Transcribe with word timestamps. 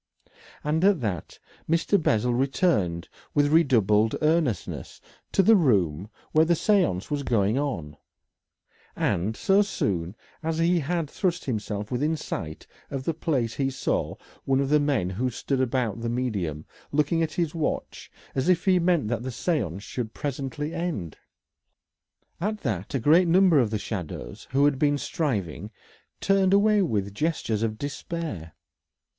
And 0.63 0.83
at 0.83 0.99
that 1.01 1.37
Mr. 1.69 2.01
Bessel 2.01 2.33
returned 2.33 3.07
with 3.35 3.51
redoubled 3.53 4.15
earnestness 4.23 4.99
to 5.31 5.43
the 5.43 5.55
room 5.55 6.09
where 6.31 6.43
the 6.43 6.55
séance 6.55 7.11
was 7.11 7.21
going 7.21 7.59
on, 7.59 7.95
and 8.95 9.37
so 9.37 9.61
soon 9.61 10.15
as 10.41 10.57
he 10.57 10.79
had 10.79 11.07
thrust 11.07 11.45
himself 11.45 11.91
within 11.91 12.17
sight 12.17 12.65
of 12.89 13.03
the 13.03 13.13
place 13.13 13.53
he 13.53 13.69
saw 13.69 14.15
one 14.43 14.59
of 14.59 14.69
the 14.69 14.79
men 14.79 15.11
who 15.11 15.29
stood 15.29 15.61
about 15.61 16.01
the 16.01 16.09
medium 16.09 16.65
looking 16.91 17.21
at 17.21 17.33
his 17.33 17.53
watch 17.53 18.11
as 18.33 18.49
if 18.49 18.65
he 18.65 18.79
meant 18.79 19.07
that 19.07 19.21
the 19.21 19.29
séance 19.29 19.81
should 19.81 20.15
presently 20.15 20.73
end. 20.73 21.15
At 22.39 22.61
that 22.61 22.95
a 22.95 22.99
great 22.99 23.27
number 23.27 23.59
of 23.59 23.69
the 23.69 23.77
shadows 23.77 24.47
who 24.49 24.65
had 24.65 24.79
been 24.79 24.97
striving 24.97 25.69
turned 26.19 26.55
away 26.55 26.81
with 26.81 27.13
gestures 27.13 27.61
of 27.61 27.77
despair. 27.77 28.53